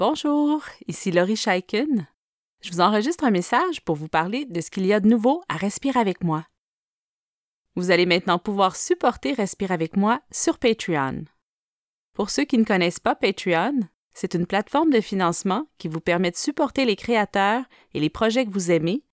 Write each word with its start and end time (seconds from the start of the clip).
Bonjour, 0.00 0.64
ici 0.88 1.10
Laurie 1.10 1.36
Scheiken. 1.36 2.08
Je 2.62 2.70
vous 2.70 2.80
enregistre 2.80 3.24
un 3.24 3.30
message 3.30 3.82
pour 3.82 3.96
vous 3.96 4.08
parler 4.08 4.46
de 4.46 4.62
ce 4.62 4.70
qu'il 4.70 4.86
y 4.86 4.94
a 4.94 5.00
de 5.00 5.06
nouveau 5.06 5.42
à 5.50 5.58
Respire 5.58 5.98
avec 5.98 6.24
moi. 6.24 6.46
Vous 7.74 7.90
allez 7.90 8.06
maintenant 8.06 8.38
pouvoir 8.38 8.76
supporter 8.76 9.34
Respire 9.34 9.72
avec 9.72 9.98
moi 9.98 10.22
sur 10.30 10.58
Patreon. 10.58 11.24
Pour 12.14 12.30
ceux 12.30 12.44
qui 12.44 12.56
ne 12.56 12.64
connaissent 12.64 12.98
pas 12.98 13.14
Patreon, 13.14 13.78
c'est 14.14 14.32
une 14.32 14.46
plateforme 14.46 14.88
de 14.88 15.02
financement 15.02 15.66
qui 15.76 15.88
vous 15.88 16.00
permet 16.00 16.30
de 16.30 16.36
supporter 16.36 16.86
les 16.86 16.96
créateurs 16.96 17.64
et 17.92 18.00
les 18.00 18.08
projets 18.08 18.46
que 18.46 18.52
vous 18.52 18.70
aimez 18.70 19.04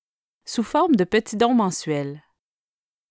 sous 0.46 0.64
forme 0.64 0.96
de 0.96 1.04
petits 1.04 1.36
dons 1.36 1.54
mensuels. 1.54 2.24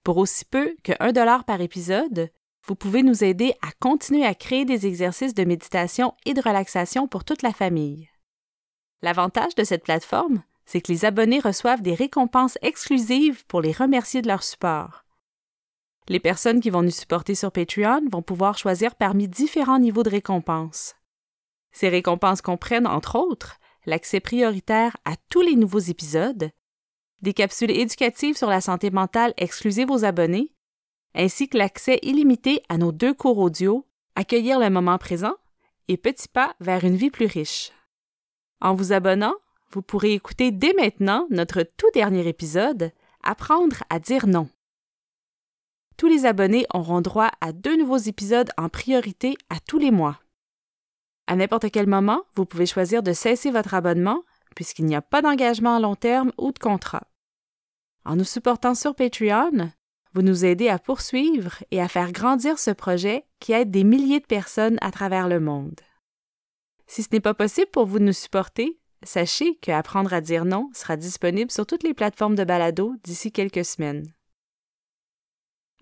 Pour 0.03 0.17
aussi 0.17 0.47
peu 0.47 0.75
que 0.83 0.93
1 0.99 1.13
dollar 1.13 1.45
par 1.45 1.61
épisode, 1.61 2.31
vous 2.67 2.75
pouvez 2.75 3.03
nous 3.03 3.23
aider 3.23 3.55
à 3.63 3.71
continuer 3.81 4.27
à 4.27 4.35
créer 4.35 4.65
des 4.65 4.87
exercices 4.87 5.35
de 5.35 5.45
méditation 5.45 6.15
et 6.25 6.35
de 6.35 6.41
relaxation 6.41 7.07
pour 7.07 7.25
toute 7.25 7.43
la 7.43 7.53
famille. 7.53 8.09
L'avantage 9.03 9.55
de 9.55 9.65
cette 9.65 9.85
plateforme, 9.85 10.43
c'est 10.65 10.81
que 10.81 10.91
les 10.91 11.05
abonnés 11.05 11.39
reçoivent 11.39 11.83
des 11.83 11.95
récompenses 11.95 12.59
exclusives 12.63 13.47
pour 13.47 13.61
les 13.61 13.73
remercier 13.73 14.21
de 14.21 14.29
leur 14.29 14.43
support. 14.43 15.05
Les 16.09 16.21
personnes 16.21 16.61
qui 16.61 16.71
vont 16.71 16.83
nous 16.83 16.91
supporter 16.91 17.35
sur 17.35 17.53
Patreon 17.53 18.03
vont 18.11 18.23
pouvoir 18.23 18.59
choisir 18.59 18.95
parmi 18.95 19.29
différents 19.29 19.79
niveaux 19.79 20.03
de 20.03 20.11
récompenses. 20.11 20.97
Ces 21.73 21.89
récompenses 21.89 22.43
comprennent, 22.43 22.87
entre 22.87 23.17
autres, 23.17 23.59
l'accès 23.87 24.21
prioritaire 24.21 24.97
à 25.05 25.15
tous 25.31 25.43
les 25.43 25.57
nouveaux 25.57 25.79
épisodes, 25.79 26.51
des 27.23 27.33
capsules 27.33 27.71
éducatives 27.71 28.37
sur 28.37 28.49
la 28.49 28.61
santé 28.61 28.91
mentale 28.91 29.35
exclusives 29.37 29.91
aux 29.91 30.05
abonnés, 30.05 30.56
ainsi 31.17 31.49
que 31.49 31.59
l'accès 31.59 31.99
illimité 32.03 32.63
à 32.69 32.79
nos 32.79 32.93
deux 32.93 33.15
cours 33.15 33.39
audio, 33.39 33.87
Accueillir 34.19 34.59
le 34.59 34.71
moment 34.71 34.97
présent 34.97 35.35
et 35.89 35.99
Petit 35.99 36.29
pas 36.29 36.55
vers 36.59 36.85
une 36.85 36.97
vie 36.97 37.11
plus 37.11 37.27
riche. 37.27 37.71
En 38.63 38.75
vous 38.75 38.95
abonnant, 38.95 39.35
vous 39.71 39.83
pourrez 39.83 40.15
écouter 40.15 40.53
dès 40.53 40.73
maintenant 40.73 41.27
notre 41.29 41.63
tout 41.63 41.91
dernier 41.93 42.27
épisode, 42.27 42.93
Apprendre 43.23 43.83
à 43.91 43.99
dire 43.99 44.27
non. 44.27 44.49
Tous 45.99 46.07
les 46.07 46.25
abonnés 46.25 46.67
auront 46.73 47.03
droit 47.03 47.31
à 47.43 47.53
deux 47.53 47.77
nouveaux 47.77 47.99
épisodes 47.99 48.51
en 48.57 48.71
priorité 48.71 49.37
à 49.51 49.61
tous 49.61 49.79
les 49.79 49.91
mois. 49.91 50.19
À 51.27 51.37
n'importe 51.37 51.71
quel 51.71 51.87
moment, 51.87 52.23
vous 52.37 52.47
pouvez 52.47 52.67
choisir 52.67 53.03
de 53.03 53.13
cesser 53.13 53.51
votre 53.51 53.75
abonnement 53.75 54.23
puisqu'il 54.55 54.87
n'y 54.87 54.97
a 54.97 55.03
pas 55.03 55.21
d'engagement 55.21 55.77
à 55.77 55.81
long 55.81 55.95
terme 55.95 56.33
ou 56.39 56.53
de 56.53 56.59
contrat. 56.59 57.07
En 58.07 58.17
nous 58.17 58.25
supportant 58.25 58.75
sur 58.75 58.95
Patreon, 58.95 59.71
vous 60.17 60.23
nous 60.23 60.47
aidez 60.47 60.71
à 60.71 60.79
poursuivre 60.79 61.63
et 61.71 61.83
à 61.83 61.89
faire 61.89 62.11
grandir 62.11 62.59
ce 62.59 62.71
projet 62.71 63.27
qui 63.39 63.53
aide 63.53 63.71
des 63.71 63.85
milliers 63.85 64.21
de 64.21 64.25
personnes 64.25 64.79
à 64.81 64.91
travers 64.91 65.29
le 65.29 65.41
monde. 65.41 65.79
Si 66.87 67.03
ce 67.03 67.11
n'est 67.13 67.21
pas 67.21 67.35
possible 67.35 67.71
pour 67.71 67.85
vous 67.85 67.99
de 67.99 68.05
nous 68.05 68.15
supporter, 68.15 68.81
sachez 69.03 69.57
que 69.57 69.71
Apprendre 69.71 70.15
à 70.15 70.23
dire 70.23 70.47
non 70.47 70.71
sera 70.73 70.97
disponible 70.97 71.51
sur 71.51 71.67
toutes 71.67 71.83
les 71.83 71.93
plateformes 71.93 72.35
de 72.35 72.45
balado 72.45 72.95
d'ici 73.05 73.31
quelques 73.31 73.67
semaines. 73.67 74.11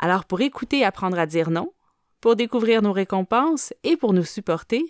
Alors 0.01 0.25
pour 0.25 0.41
écouter 0.41 0.85
Apprendre 0.85 1.21
à 1.21 1.27
dire 1.27 1.51
non, 1.51 1.73
pour 2.21 2.35
découvrir 2.35 2.83
nos 2.83 2.93
récompenses 2.93 3.73
et 3.85 3.97
pour 3.97 4.15
nous 4.15 4.25
supporter, 4.25 4.83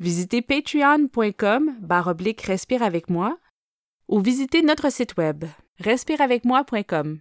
visitez 0.00 0.42
patreon.com 0.42 1.72
respire 2.42 2.82
avec 2.82 3.10
moi 3.10 3.38
ou 4.08 4.18
visitez 4.18 4.62
notre 4.62 4.90
site 4.90 5.16
web 5.16 5.44
respireavecmoi.com. 5.78 7.20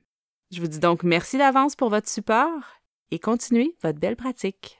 Je 0.55 0.61
vous 0.61 0.67
dis 0.67 0.79
donc 0.79 1.03
merci 1.03 1.37
d'avance 1.37 1.75
pour 1.75 1.89
votre 1.89 2.07
support 2.07 2.79
et 3.11 3.19
continuez 3.19 3.75
votre 3.83 3.99
belle 3.99 4.15
pratique. 4.15 4.73